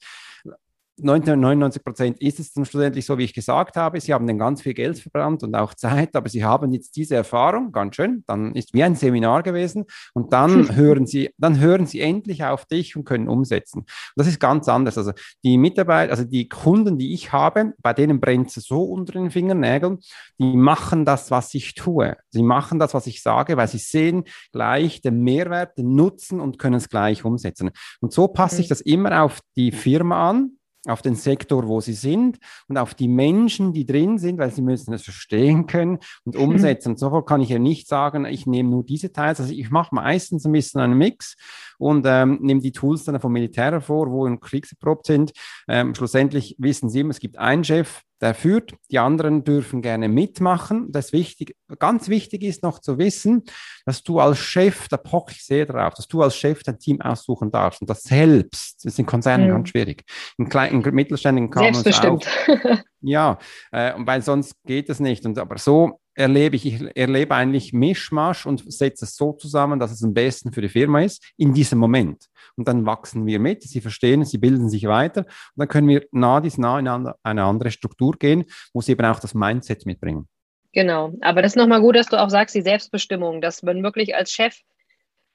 99 0.99 1.85
Prozent 1.85 2.21
ist 2.21 2.41
es 2.41 2.53
dann 2.53 2.65
schlussendlich 2.65 3.05
so, 3.05 3.19
wie 3.19 3.25
ich 3.25 3.35
gesagt 3.35 3.77
habe. 3.77 4.01
Sie 4.01 4.15
haben 4.15 4.27
dann 4.27 4.39
ganz 4.39 4.63
viel 4.63 4.75
Geld 4.75 4.99
verbrannt 4.99 5.43
und 5.43 5.55
auch 5.55 5.75
Zeit, 5.75 6.17
aber 6.17 6.29
Sie 6.29 6.45
haben 6.45 6.73
jetzt 6.73 6.97
diese 6.97 7.17
Erfahrung, 7.17 7.73
ganz 7.73 7.97
schön. 7.97 8.25
Dann 8.27 8.55
ist 8.55 8.73
wie 8.73 8.83
ein 8.83 8.95
Seminar 8.95 9.43
gewesen 9.43 9.85
und 10.15 10.33
dann 10.33 10.75
hören 10.77 11.07
Sie, 11.07 11.31
dann 11.39 11.61
hören 11.61 11.87
Sie 11.87 12.01
endlich 12.01 12.45
auf 12.45 12.65
dich 12.65 12.97
und 12.97 13.05
können 13.05 13.29
umsetzen. 13.29 13.81
Und 13.81 13.89
das 14.17 14.27
ist 14.27 14.41
ganz 14.41 14.69
anders. 14.69 14.97
Also 14.97 15.13
die 15.45 15.59
Mitarbeiter, 15.59 16.11
also 16.11 16.25
die 16.25 16.49
Kunden, 16.49 16.99
die 16.99 17.13
ich 17.13 17.33
habe, 17.33 17.75
bei 17.83 17.93
denen 17.93 18.21
brennt 18.21 18.57
es 18.57 18.65
so 18.65 18.83
unter 18.83 19.13
den 19.13 19.31
Fingernägeln. 19.31 19.99
Die 20.39 20.57
machen 20.57 21.05
das, 21.05 21.31
was 21.31 21.53
ich 21.55 21.75
tue. 21.75 22.17
Sie 22.31 22.43
machen 22.43 22.79
das, 22.79 22.95
was 22.95 23.07
ich 23.07 23.23
sage, 23.23 23.57
weil 23.57 23.69
sie 23.69 23.79
sehen 23.79 24.25
gleich 24.53 25.03
den 25.03 25.21
Mehrwert, 25.21 25.77
den 25.79 25.95
Nutzen 25.95 26.41
und 26.41 26.59
können 26.59 26.77
es 26.77 26.89
gleich 26.89 27.25
umsetzen. 27.25 27.71
Und 28.01 28.13
so 28.13 28.29
passe 28.29 28.61
ich 28.61 28.69
das 28.69 28.81
immer 28.81 29.23
auf 29.23 29.41
die 29.57 29.73
Firma 29.73 30.31
an 30.31 30.53
auf 30.87 31.03
den 31.03 31.15
Sektor, 31.15 31.67
wo 31.69 31.81
sie 31.81 31.93
sind 31.93 32.39
und 32.69 32.79
auf 32.79 32.95
die 32.95 33.09
Menschen, 33.09 33.73
die 33.73 33.87
drin 33.87 34.19
sind, 34.19 34.39
weil 34.39 34.51
sie 34.51 34.63
müssen 34.63 34.93
es 34.93 35.03
verstehen 35.03 35.67
können 35.67 35.99
und 36.25 36.37
umsetzen. 36.37 36.91
Und 36.91 36.99
sofort 36.99 37.29
kann 37.29 37.41
ich 37.41 37.49
ja 37.49 37.59
nicht 37.59 37.89
sagen, 37.89 38.25
ich 38.25 38.47
nehme 38.47 38.71
nur 38.71 38.85
diese 38.85 39.13
Teils. 39.13 39.41
Also 39.41 39.53
ich 39.53 39.71
mache 39.71 39.95
meistens 39.95 40.45
ein 40.45 40.53
bisschen 40.53 40.81
einen 40.81 40.99
Mix 40.99 41.37
und 41.79 42.05
ähm, 42.07 42.39
nehme 42.41 42.61
die 42.61 42.73
Tools 42.73 43.05
dann 43.05 43.21
vom 43.21 43.33
Militär 43.33 43.73
hervor, 43.73 44.11
wo 44.11 44.27
in 44.27 44.41
kriegserprobt 44.41 45.07
sind. 45.07 45.33
Ähm, 45.69 45.95
schlussendlich 45.95 46.57
wissen 46.59 46.89
sie 46.89 47.01
immer, 47.01 47.11
es 47.11 47.21
gibt 47.21 47.39
einen 47.39 47.65
Chef, 47.65 48.03
der 48.21 48.35
führt, 48.35 48.73
die 48.91 48.99
anderen 48.99 49.45
dürfen 49.45 49.83
gerne 49.83 50.09
mitmachen. 50.09 50.91
Das 50.91 51.13
wichtig, 51.13 51.55
ganz 51.79 52.09
wichtig 52.09 52.43
ist 52.43 52.63
noch 52.63 52.79
zu 52.79 52.99
wissen, 52.99 53.45
dass 53.85 54.03
du 54.03 54.21
als 54.21 54.39
Chef, 54.39 54.89
da 54.89 54.97
poche 54.97 55.33
ich 55.33 55.45
sehr 55.45 55.67
drauf, 55.67 55.95
dass 55.95 56.09
du 56.09 56.23
als 56.23 56.35
Chef 56.35 56.63
dein 56.63 56.79
Team 56.79 57.01
aussuchen 57.03 57.51
darfst 57.51 57.83
und 57.83 57.91
das 57.91 58.03
selbst. 58.03 58.77
Das 58.77 58.93
ist 58.93 58.99
in 58.99 59.07
Konzernen 59.07 59.49
mhm. 59.49 59.53
ganz 59.53 59.69
schwierig. 59.69 60.05
In 60.39 60.49
kleinen, 60.49 60.83
in 60.83 60.95
mittelständigen 60.95 61.51
kann 61.51 61.73
man 61.73 61.75
es 61.75 62.01
auch. 62.01 62.21
Ja, 63.01 63.39
äh, 63.73 63.93
weil 63.97 64.23
sonst 64.23 64.55
geht 64.65 64.89
es 64.89 65.01
nicht. 65.01 65.27
Und 65.27 65.39
aber 65.39 65.59
so 65.59 66.01
erlebe 66.15 66.57
ich, 66.57 66.67
ich 66.67 66.97
erlebe 66.97 67.35
eigentlich 67.35 67.73
Mischmasch 67.73 68.47
und 68.47 68.73
setze 68.73 69.05
es 69.05 69.17
so 69.17 69.33
zusammen, 69.33 69.79
dass 69.79 69.93
es 69.93 70.03
am 70.03 70.15
besten 70.15 70.53
für 70.53 70.63
die 70.63 70.69
Firma 70.69 71.03
ist, 71.03 71.23
in 71.37 71.53
diesem 71.53 71.79
Moment. 71.79 72.27
Und 72.57 72.67
dann 72.67 72.87
wachsen 72.87 73.27
wir 73.27 73.39
mit, 73.39 73.63
sie 73.63 73.81
verstehen, 73.81 74.25
sie 74.25 74.39
bilden 74.39 74.71
sich 74.71 74.85
weiter 74.89 75.21
und 75.21 75.29
dann 75.57 75.69
können 75.69 75.89
wir 75.89 76.07
nah 76.11 76.41
dies 76.41 76.57
nah 76.57 76.79
in 76.79 76.89
eine 76.89 77.45
andere 77.45 77.71
Struktur 77.71 78.13
gehen, 78.19 78.45
wo 78.73 78.81
sie 78.81 78.93
eben 78.93 79.05
auch 79.05 79.21
das 79.21 79.35
Mindset 79.35 79.85
mitbringen. 79.85 80.27
Genau, 80.73 81.13
aber 81.21 81.43
das 81.43 81.53
ist 81.53 81.57
nochmal 81.57 81.81
gut, 81.81 81.97
dass 81.97 82.09
du 82.09 82.21
auch 82.21 82.31
sagst, 82.31 82.55
die 82.55 82.63
Selbstbestimmung, 82.63 83.41
dass 83.41 83.63
man 83.63 83.83
wirklich 83.83 84.15
als 84.15 84.31
Chef 84.31 84.57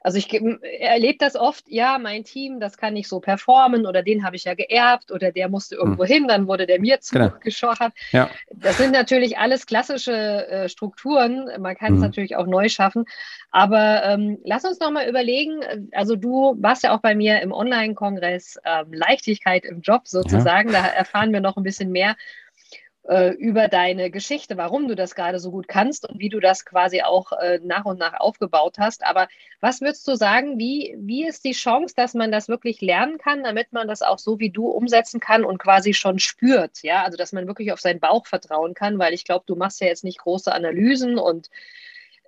also 0.04 0.18
ich 0.18 0.34
erlebe 0.34 1.18
das 1.20 1.36
oft, 1.36 1.66
ja, 1.68 2.00
mein 2.00 2.24
Team, 2.24 2.60
das 2.60 2.78
kann 2.78 2.94
nicht 2.94 3.08
so 3.08 3.20
performen 3.20 3.86
oder 3.86 4.02
den 4.02 4.24
habe 4.24 4.36
ich 4.36 4.46
ja 4.46 4.56
geerbt 4.56 5.12
oder 5.12 5.32
der 5.32 5.48
musste 5.48 5.76
hm. 5.76 5.82
irgendwo 5.82 6.06
hin, 6.06 6.28
dann 6.28 6.48
wurde 6.48 6.66
der 6.66 6.80
mir 6.80 7.00
zugeschoren. 7.02 7.92
Genau. 8.12 8.24
Ja. 8.26 8.30
Das 8.52 8.78
sind 8.78 8.92
natürlich 8.92 9.38
alles 9.38 9.66
klassische 9.66 10.48
äh, 10.48 10.70
Strukturen. 10.70 11.50
Man 11.60 11.76
kann 11.76 11.94
es 11.94 12.00
mhm. 12.00 12.06
natürlich 12.06 12.36
auch 12.36 12.48
neu 12.48 12.70
schaffen. 12.70 13.06
Aber 13.52 14.04
ähm, 14.04 14.40
lass 14.44 14.66
uns 14.66 14.80
nochmal 14.80 15.08
überlegen, 15.08 15.60
also 15.92 16.16
du 16.16 16.56
warst 16.60 16.84
ja 16.84 16.96
auch 16.96 17.02
bei 17.02 17.16
mir 17.16 17.42
im 17.42 17.52
Online-Kongress 17.52 18.60
ähm, 18.66 18.94
Leichtigkeit 18.94 19.66
im 19.66 19.82
Job 19.82 20.08
sozusagen. 20.08 20.72
Ja. 20.72 20.82
Da 20.82 20.88
erfahren 20.88 21.34
wir 21.34 21.42
noch 21.42 21.58
ein 21.58 21.64
bisschen 21.64 21.92
mehr 21.92 22.16
äh, 23.12 23.32
über 23.32 23.68
deine 23.68 24.10
Geschichte, 24.10 24.56
warum 24.56 24.88
du 24.88 24.96
das 24.96 25.16
gerade 25.16 25.38
so 25.38 25.52
gut 25.52 25.68
kannst 25.68 26.08
und 26.08 26.20
wie 26.20 26.30
du 26.30 26.40
das 26.40 26.64
quasi 26.64 27.02
auch 27.02 27.34
äh, 27.34 27.60
nach 27.62 27.84
und 27.84 28.00
nach 28.00 28.18
aufgebaut 28.18 28.78
hast. 28.80 29.06
Aber 29.06 29.28
was 29.60 29.82
würdest 29.82 30.08
du 30.08 30.16
sagen, 30.16 30.58
wie, 30.58 30.96
wie 30.98 31.28
ist 31.28 31.44
die 31.44 31.52
Chance, 31.52 31.94
dass 31.94 32.14
man 32.14 32.32
das 32.32 32.48
wirklich 32.48 32.80
lernen 32.80 33.18
kann, 33.18 33.44
damit 33.44 33.74
man 33.74 33.90
das 33.90 34.02
auch 34.02 34.18
so 34.18 34.40
wie 34.40 34.50
du 34.50 34.68
umsetzen 34.68 35.20
kann 35.20 35.44
und 35.44 35.58
quasi 35.58 35.94
schon 35.94 36.20
spürt? 36.20 36.84
Ja, 36.84 37.04
also 37.04 37.18
dass 37.18 37.34
man 37.34 37.48
wirklich 37.48 37.74
auf 37.74 37.82
seinen 37.82 38.00
Bauch 38.00 38.26
vertrauen 38.28 38.76
kann, 38.76 38.98
weil 38.98 39.14
ich 39.14 39.26
glaube, 39.26 39.44
du 39.46 39.58
machst 39.58 39.82
ja 39.82 39.88
jetzt 39.88 40.06
nicht 40.06 40.20
große 40.20 40.54
Analysen 40.54 41.18
und 41.18 41.50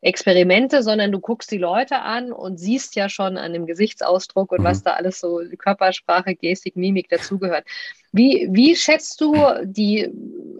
Experimente, 0.03 0.83
sondern 0.83 1.13
du 1.13 1.19
guckst 1.19 1.49
die 1.49 1.57
Leute 1.57 2.01
an 2.01 2.33
und 2.33 2.57
siehst 2.57 2.95
ja 2.95 3.07
schon 3.07 3.37
an 3.37 3.53
dem 3.53 3.65
Gesichtsausdruck 3.65 4.51
und 4.51 4.59
mhm. 4.59 4.65
was 4.65 4.83
da 4.83 4.91
alles 4.93 5.19
so 5.19 5.41
Körpersprache, 5.57 6.35
Gestik, 6.35 6.75
Mimik 6.75 7.07
dazugehört. 7.09 7.65
Wie, 8.11 8.47
wie 8.51 8.75
schätzt 8.75 9.21
du 9.21 9.33
die 9.63 10.09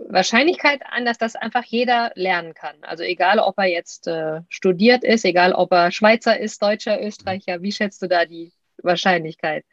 Wahrscheinlichkeit 0.08 0.82
an, 0.90 1.06
dass 1.06 1.18
das 1.18 1.36
einfach 1.36 1.66
jeder 1.66 2.12
lernen 2.16 2.54
kann? 2.54 2.76
Also 2.82 3.04
egal, 3.04 3.40
ob 3.40 3.58
er 3.58 3.66
jetzt 3.66 4.08
äh, 4.08 4.42
studiert 4.48 5.04
ist, 5.04 5.26
egal, 5.26 5.52
ob 5.52 5.74
er 5.74 5.92
Schweizer 5.92 6.40
ist, 6.40 6.62
Deutscher, 6.62 7.06
Österreicher, 7.06 7.62
wie 7.62 7.72
schätzt 7.72 8.02
du 8.02 8.08
da 8.08 8.26
die 8.26 8.54
Wahrscheinlichkeit? 8.82 9.66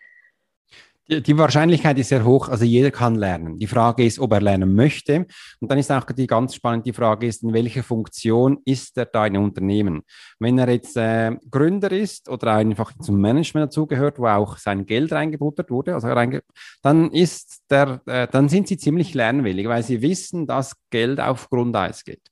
Die 1.11 1.37
Wahrscheinlichkeit 1.37 1.99
ist 1.99 2.11
sehr 2.11 2.25
hoch, 2.25 2.49
also 2.49 2.65
jeder 2.65 2.93
kann 2.93 3.17
lernen. 3.17 3.59
Die 3.59 3.67
Frage 3.67 4.05
ist, 4.05 4.21
ob 4.21 4.33
er 4.33 4.41
lernen 4.41 4.77
möchte. 4.77 5.27
Und 5.59 5.69
dann 5.69 5.77
ist 5.77 5.91
auch 5.91 6.05
die 6.05 6.29
ganz 6.29 6.55
spannende 6.55 6.93
Frage 6.93 7.27
ist, 7.27 7.43
in 7.43 7.53
welcher 7.53 7.83
Funktion 7.83 8.59
ist 8.65 8.97
er 8.97 9.07
da 9.07 9.27
in 9.27 9.35
einem 9.35 9.45
Unternehmen? 9.47 10.03
Wenn 10.39 10.57
er 10.59 10.71
jetzt 10.71 10.97
äh, 10.97 11.37
Gründer 11.51 11.91
ist 11.91 12.29
oder 12.29 12.55
einfach 12.55 12.93
zum 13.01 13.21
Management 13.21 13.67
dazugehört, 13.67 14.21
wo 14.21 14.29
auch 14.29 14.57
sein 14.57 14.87
Geld 14.87 15.11
reingebuttert 15.11 15.73
wurde, 15.73 15.95
also 15.95 16.07
reinge 16.07 16.43
dann 16.81 17.11
ist 17.11 17.65
der, 17.69 18.01
äh, 18.07 18.29
dann 18.31 18.49
sind 18.49 18.69
sie 18.69 18.77
ziemlich 18.77 19.13
lernwillig, 19.13 19.67
weil 19.67 19.83
sie 19.83 20.03
wissen, 20.03 20.47
dass 20.47 20.77
Geld 20.91 21.19
auf 21.19 21.51
Grundeis 21.51 22.05
geht. 22.05 22.23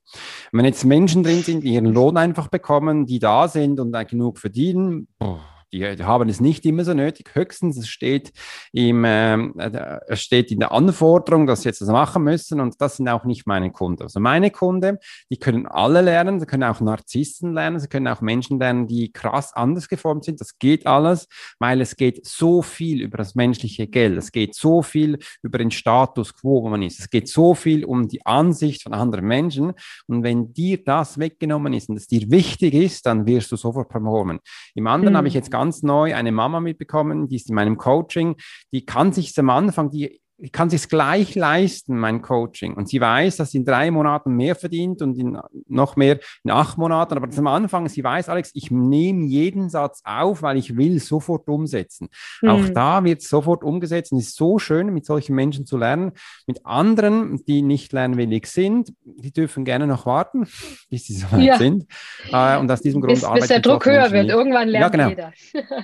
Wenn 0.52 0.64
jetzt 0.64 0.84
Menschen 0.84 1.24
drin 1.24 1.42
sind, 1.42 1.64
die 1.64 1.74
ihren 1.74 1.92
Lohn 1.92 2.16
einfach 2.16 2.46
bekommen, 2.46 3.06
die 3.06 3.18
da 3.18 3.48
sind 3.48 3.80
und 3.80 3.92
genug 4.08 4.38
verdienen, 4.38 5.08
boah, 5.18 5.57
die, 5.72 5.84
haben 5.84 6.28
es 6.28 6.40
nicht 6.40 6.64
immer 6.66 6.84
so 6.84 6.94
nötig. 6.94 7.30
Höchstens 7.34 7.76
es 7.76 7.88
steht, 7.88 8.32
im, 8.72 9.04
ähm, 9.06 9.54
äh, 9.58 9.98
es 10.08 10.22
steht 10.22 10.50
in 10.50 10.60
der 10.60 10.72
Anforderung, 10.72 11.46
dass 11.46 11.62
sie 11.62 11.68
jetzt 11.68 11.80
das 11.80 11.88
machen 11.88 12.24
müssen 12.24 12.60
und 12.60 12.80
das 12.80 12.96
sind 12.96 13.08
auch 13.08 13.24
nicht 13.24 13.46
meine 13.46 13.70
Kunden. 13.70 14.02
Also 14.02 14.20
meine 14.20 14.50
Kunden, 14.50 14.98
die 15.30 15.38
können 15.38 15.66
alle 15.66 16.00
lernen, 16.00 16.40
sie 16.40 16.46
können 16.46 16.64
auch 16.64 16.80
Narzissten 16.80 17.52
lernen, 17.52 17.80
sie 17.80 17.88
können 17.88 18.08
auch 18.08 18.20
Menschen 18.20 18.58
lernen, 18.58 18.86
die 18.86 19.12
krass 19.12 19.52
anders 19.52 19.88
geformt 19.88 20.24
sind. 20.24 20.40
Das 20.40 20.58
geht 20.58 20.86
alles, 20.86 21.28
weil 21.58 21.80
es 21.80 21.96
geht 21.96 22.26
so 22.26 22.62
viel 22.62 23.02
über 23.02 23.18
das 23.18 23.34
menschliche 23.34 23.86
Geld. 23.86 24.16
Es 24.16 24.32
geht 24.32 24.54
so 24.54 24.82
viel 24.82 25.18
über 25.42 25.58
den 25.58 25.70
Status 25.70 26.34
quo, 26.34 26.62
wo 26.62 26.68
man 26.68 26.82
ist. 26.82 26.98
Es 26.98 27.10
geht 27.10 27.28
so 27.28 27.54
viel 27.54 27.84
um 27.84 28.08
die 28.08 28.24
Ansicht 28.24 28.82
von 28.82 28.94
anderen 28.94 29.26
Menschen. 29.26 29.72
Und 30.06 30.22
wenn 30.22 30.52
dir 30.52 30.82
das 30.82 31.18
weggenommen 31.18 31.72
ist 31.72 31.88
und 31.88 31.96
es 31.96 32.06
dir 32.06 32.30
wichtig 32.30 32.74
ist, 32.74 33.06
dann 33.06 33.26
wirst 33.26 33.52
du 33.52 33.56
sofort 33.56 33.88
performen. 33.88 34.40
Im 34.74 34.86
anderen 34.86 35.12
mhm. 35.12 35.18
habe 35.18 35.28
ich 35.28 35.34
jetzt 35.34 35.50
ganz 35.58 35.82
neu 35.82 36.14
eine 36.14 36.30
Mama 36.30 36.60
mitbekommen, 36.60 37.26
die 37.26 37.36
ist 37.36 37.48
in 37.48 37.56
meinem 37.56 37.78
Coaching, 37.78 38.36
die 38.72 38.86
kann 38.86 39.12
sich 39.12 39.36
am 39.38 39.50
Anfang, 39.50 39.90
die 39.90 40.20
ich 40.40 40.52
kann 40.52 40.70
sich 40.70 40.88
gleich 40.88 41.34
leisten, 41.34 41.98
mein 41.98 42.22
Coaching. 42.22 42.74
Und 42.74 42.88
sie 42.88 43.00
weiß, 43.00 43.36
dass 43.36 43.50
sie 43.50 43.58
in 43.58 43.64
drei 43.64 43.90
Monaten 43.90 44.34
mehr 44.34 44.54
verdient 44.54 45.02
und 45.02 45.18
in 45.18 45.38
noch 45.66 45.96
mehr 45.96 46.20
in 46.44 46.52
acht 46.52 46.78
Monaten. 46.78 47.16
Aber 47.16 47.28
am 47.36 47.46
Anfang, 47.48 47.88
sie 47.88 48.04
weiß, 48.04 48.28
Alex, 48.28 48.52
ich 48.54 48.70
nehme 48.70 49.26
jeden 49.26 49.68
Satz 49.68 50.00
auf, 50.04 50.42
weil 50.42 50.56
ich 50.56 50.76
will 50.76 51.00
sofort 51.00 51.48
umsetzen. 51.48 52.08
Mhm. 52.40 52.48
Auch 52.48 52.68
da 52.68 53.02
wird 53.02 53.22
sofort 53.22 53.64
umgesetzt. 53.64 54.12
Und 54.12 54.18
es 54.18 54.28
ist 54.28 54.36
so 54.36 54.60
schön, 54.60 54.94
mit 54.94 55.06
solchen 55.06 55.34
Menschen 55.34 55.66
zu 55.66 55.76
lernen. 55.76 56.12
Mit 56.46 56.64
anderen, 56.64 57.44
die 57.46 57.62
nicht 57.62 57.92
lernwillig 57.92 58.46
sind, 58.46 58.92
die 59.04 59.32
dürfen 59.32 59.64
gerne 59.64 59.88
noch 59.88 60.06
warten, 60.06 60.46
bis 60.88 61.06
sie 61.06 61.14
soweit 61.14 61.42
ja. 61.42 61.58
sind. 61.58 61.86
Äh, 62.30 62.58
und 62.58 62.70
aus 62.70 62.80
diesem 62.80 63.00
Grund 63.00 63.20
bis, 63.20 63.28
bis 63.28 63.48
der 63.48 63.60
Druck 63.60 63.86
höher 63.86 64.12
wird. 64.12 64.28
Irgendwann 64.28 64.68
lernt 64.68 64.94
ja, 64.94 65.08
genau. 65.08 65.08
jeder. 65.08 65.32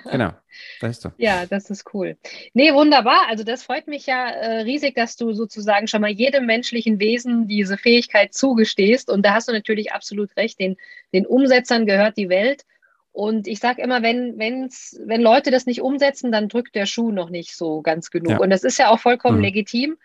genau. 0.10 0.30
Das 0.80 0.92
ist 0.92 1.02
so. 1.02 1.10
Ja, 1.16 1.46
das 1.46 1.70
ist 1.70 1.92
cool. 1.94 2.16
Nee, 2.52 2.72
wunderbar. 2.72 3.26
Also 3.28 3.44
das 3.44 3.64
freut 3.64 3.88
mich 3.88 4.06
ja 4.06 4.28
äh, 4.44 4.60
riesig, 4.60 4.94
dass 4.94 5.16
du 5.16 5.32
sozusagen 5.32 5.86
schon 5.86 6.02
mal 6.02 6.10
jedem 6.10 6.44
menschlichen 6.44 7.00
Wesen 7.00 7.48
diese 7.48 7.78
Fähigkeit 7.78 8.34
zugestehst. 8.34 9.10
Und 9.10 9.24
da 9.24 9.32
hast 9.32 9.48
du 9.48 9.52
natürlich 9.52 9.92
absolut 9.92 10.36
recht. 10.36 10.60
Den, 10.60 10.76
den 11.14 11.24
Umsetzern 11.24 11.86
gehört 11.86 12.18
die 12.18 12.28
Welt. 12.28 12.66
Und 13.12 13.46
ich 13.46 13.58
sage 13.58 13.80
immer, 13.80 14.02
wenn, 14.02 14.38
wenn's, 14.38 15.00
wenn 15.02 15.22
Leute 15.22 15.50
das 15.50 15.64
nicht 15.64 15.80
umsetzen, 15.80 16.30
dann 16.30 16.48
drückt 16.48 16.74
der 16.74 16.84
Schuh 16.84 17.10
noch 17.10 17.30
nicht 17.30 17.56
so 17.56 17.80
ganz 17.80 18.10
genug. 18.10 18.32
Ja. 18.32 18.38
Und 18.38 18.50
das 18.50 18.64
ist 18.64 18.78
ja 18.78 18.90
auch 18.90 18.98
vollkommen 18.98 19.38
mhm. 19.38 19.44
legitim. 19.44 19.96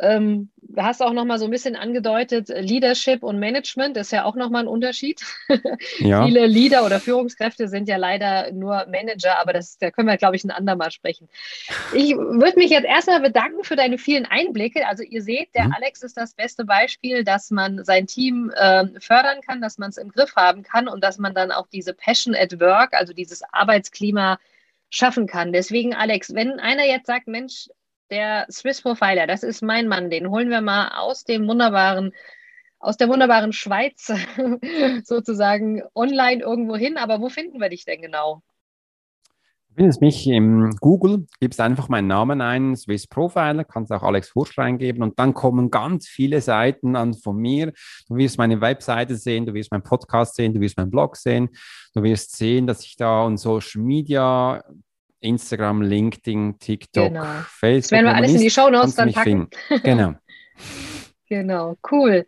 Ähm, 0.00 0.50
du 0.62 0.82
hast 0.82 1.02
auch 1.02 1.12
noch 1.12 1.24
mal 1.24 1.38
so 1.38 1.44
ein 1.44 1.50
bisschen 1.50 1.76
angedeutet, 1.76 2.48
Leadership 2.48 3.22
und 3.22 3.38
Management 3.38 3.96
ist 3.96 4.12
ja 4.12 4.24
auch 4.24 4.34
noch 4.34 4.50
mal 4.50 4.60
ein 4.60 4.68
Unterschied. 4.68 5.20
Ja. 5.98 6.24
Viele 6.24 6.46
Leader 6.46 6.84
oder 6.84 7.00
Führungskräfte 7.00 7.68
sind 7.68 7.88
ja 7.88 7.96
leider 7.96 8.52
nur 8.52 8.86
Manager, 8.86 9.38
aber 9.38 9.52
das, 9.52 9.78
da 9.78 9.90
können 9.90 10.08
wir, 10.08 10.16
glaube 10.16 10.36
ich, 10.36 10.44
ein 10.44 10.50
andermal 10.50 10.90
sprechen. 10.90 11.28
Ich 11.92 12.14
würde 12.16 12.58
mich 12.58 12.70
jetzt 12.70 12.86
erstmal 12.86 13.20
bedanken 13.20 13.64
für 13.64 13.76
deine 13.76 13.98
vielen 13.98 14.26
Einblicke. 14.26 14.86
Also 14.86 15.02
ihr 15.02 15.22
seht, 15.22 15.54
der 15.54 15.66
mhm. 15.66 15.74
Alex 15.74 16.02
ist 16.02 16.16
das 16.16 16.34
beste 16.34 16.64
Beispiel, 16.64 17.24
dass 17.24 17.50
man 17.50 17.84
sein 17.84 18.06
Team 18.06 18.50
äh, 18.54 18.86
fördern 18.98 19.40
kann, 19.46 19.60
dass 19.60 19.78
man 19.78 19.90
es 19.90 19.96
im 19.96 20.10
Griff 20.10 20.34
haben 20.36 20.62
kann 20.62 20.88
und 20.88 21.02
dass 21.02 21.18
man 21.18 21.34
dann 21.34 21.52
auch 21.52 21.66
diese 21.68 21.92
Passion 21.92 22.34
at 22.34 22.58
Work, 22.60 22.94
also 22.94 23.12
dieses 23.12 23.42
Arbeitsklima 23.52 24.38
schaffen 24.90 25.26
kann. 25.26 25.52
Deswegen, 25.52 25.94
Alex, 25.94 26.34
wenn 26.34 26.60
einer 26.60 26.84
jetzt 26.84 27.06
sagt, 27.06 27.28
Mensch, 27.28 27.68
der 28.10 28.46
Swiss 28.50 28.82
Profiler, 28.82 29.26
das 29.26 29.42
ist 29.42 29.62
mein 29.62 29.88
Mann, 29.88 30.10
den 30.10 30.30
holen 30.30 30.50
wir 30.50 30.60
mal 30.60 30.88
aus 30.98 31.24
dem 31.24 31.46
wunderbaren, 31.46 32.12
aus 32.78 32.96
der 32.96 33.08
wunderbaren 33.08 33.52
Schweiz 33.52 34.12
sozusagen 35.04 35.82
online 35.94 36.42
irgendwo 36.42 36.76
hin. 36.76 36.96
Aber 36.96 37.20
wo 37.20 37.28
finden 37.28 37.60
wir 37.60 37.68
dich 37.68 37.84
denn 37.84 38.02
genau? 38.02 38.42
Findest 39.76 40.00
mich 40.00 40.26
im 40.26 40.74
Google, 40.80 41.26
gibst 41.38 41.60
einfach 41.60 41.88
meinen 41.88 42.08
Namen 42.08 42.40
ein, 42.40 42.74
Swiss 42.74 43.06
Profiler, 43.06 43.64
kannst 43.64 43.92
auch 43.92 44.02
Alex 44.02 44.30
Fursch 44.30 44.58
reingeben 44.58 45.02
und 45.02 45.18
dann 45.18 45.32
kommen 45.32 45.70
ganz 45.70 46.08
viele 46.08 46.40
Seiten 46.40 46.96
an 46.96 47.14
von 47.14 47.36
mir. 47.36 47.72
Du 48.08 48.16
wirst 48.16 48.36
meine 48.36 48.60
Webseite 48.60 49.14
sehen, 49.14 49.46
du 49.46 49.54
wirst 49.54 49.70
meinen 49.70 49.84
Podcast 49.84 50.34
sehen, 50.34 50.52
du 50.52 50.60
wirst 50.60 50.76
meinen 50.76 50.90
Blog 50.90 51.16
sehen, 51.16 51.50
du 51.94 52.02
wirst 52.02 52.36
sehen, 52.36 52.66
dass 52.66 52.84
ich 52.84 52.96
da 52.96 53.22
und 53.22 53.38
Social 53.38 53.80
Media 53.80 54.62
Instagram, 55.20 55.82
LinkedIn, 55.82 56.58
TikTok, 56.58 57.08
genau. 57.08 57.24
Facebook. 57.46 57.82
Das 57.82 57.90
werden 57.92 58.06
wir 58.06 58.14
alles 58.14 58.34
in 58.34 58.40
die 58.40 58.50
Show 58.50 58.70
Notes 58.70 58.94
dann 58.94 59.12
packen. 59.12 59.48
Genau. 59.82 60.14
genau, 61.28 61.76
cool. 61.90 62.26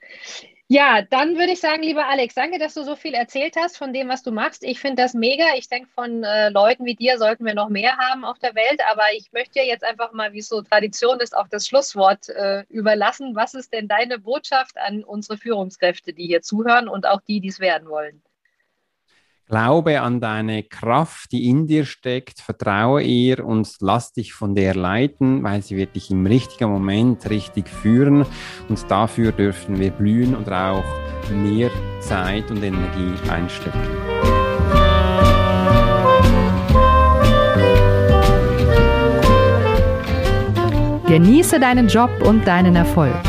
Ja, 0.74 1.02
dann 1.02 1.36
würde 1.36 1.52
ich 1.52 1.60
sagen, 1.60 1.82
lieber 1.82 2.06
Alex, 2.06 2.34
danke, 2.34 2.58
dass 2.58 2.72
du 2.72 2.82
so 2.82 2.96
viel 2.96 3.12
erzählt 3.12 3.56
hast 3.56 3.76
von 3.76 3.92
dem, 3.92 4.08
was 4.08 4.22
du 4.22 4.32
machst. 4.32 4.64
Ich 4.64 4.80
finde 4.80 5.02
das 5.02 5.12
mega. 5.12 5.44
Ich 5.58 5.68
denke, 5.68 5.90
von 5.94 6.24
äh, 6.24 6.48
Leuten 6.48 6.86
wie 6.86 6.94
dir 6.94 7.18
sollten 7.18 7.44
wir 7.44 7.52
noch 7.52 7.68
mehr 7.68 7.98
haben 7.98 8.24
auf 8.24 8.38
der 8.38 8.54
Welt. 8.54 8.80
Aber 8.90 9.02
ich 9.14 9.30
möchte 9.32 9.60
dir 9.60 9.66
jetzt 9.66 9.84
einfach 9.84 10.12
mal, 10.12 10.32
wie 10.32 10.38
es 10.38 10.48
so 10.48 10.62
Tradition 10.62 11.20
ist, 11.20 11.36
auch 11.36 11.46
das 11.48 11.66
Schlusswort 11.66 12.30
äh, 12.30 12.64
überlassen. 12.70 13.36
Was 13.36 13.52
ist 13.52 13.74
denn 13.74 13.86
deine 13.86 14.18
Botschaft 14.18 14.78
an 14.78 15.04
unsere 15.04 15.36
Führungskräfte, 15.36 16.14
die 16.14 16.26
hier 16.26 16.40
zuhören 16.40 16.88
und 16.88 17.06
auch 17.06 17.20
die, 17.20 17.40
die 17.40 17.48
es 17.48 17.60
werden 17.60 17.90
wollen? 17.90 18.22
Glaube 19.52 20.00
an 20.00 20.18
deine 20.18 20.62
Kraft, 20.62 21.30
die 21.30 21.50
in 21.50 21.66
dir 21.66 21.84
steckt, 21.84 22.40
vertraue 22.40 23.02
ihr 23.02 23.44
und 23.44 23.68
lass 23.80 24.14
dich 24.14 24.32
von 24.32 24.54
der 24.54 24.74
leiten, 24.74 25.42
weil 25.42 25.60
sie 25.60 25.76
wird 25.76 25.94
dich 25.94 26.10
im 26.10 26.24
richtigen 26.24 26.70
Moment 26.70 27.28
richtig 27.28 27.68
führen. 27.68 28.24
Und 28.70 28.90
dafür 28.90 29.30
dürfen 29.30 29.78
wir 29.78 29.90
blühen 29.90 30.34
und 30.34 30.50
auch 30.50 30.82
mehr 31.30 31.68
Zeit 32.00 32.50
und 32.50 32.62
Energie 32.62 33.12
einstecken. 33.28 33.78
Genieße 41.06 41.60
deinen 41.60 41.88
Job 41.88 42.10
und 42.24 42.46
deinen 42.46 42.74
Erfolg. 42.74 43.20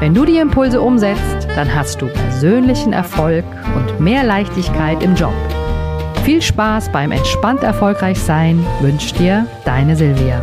Wenn 0.00 0.14
du 0.14 0.24
die 0.24 0.38
Impulse 0.38 0.80
umsetzt, 0.80 1.43
dann 1.54 1.74
hast 1.74 2.02
du 2.02 2.08
persönlichen 2.08 2.92
Erfolg 2.92 3.44
und 3.76 4.00
mehr 4.00 4.24
Leichtigkeit 4.24 5.02
im 5.02 5.14
Job. 5.14 5.34
Viel 6.24 6.40
Spaß 6.40 6.90
beim 6.90 7.12
entspannt 7.12 7.62
erfolgreich 7.62 8.18
sein 8.18 8.64
wünscht 8.80 9.18
dir 9.18 9.46
deine 9.64 9.94
Silvia. 9.94 10.42